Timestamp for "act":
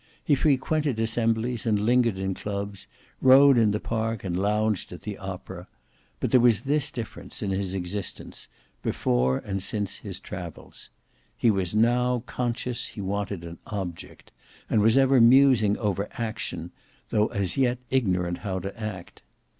18.81-19.21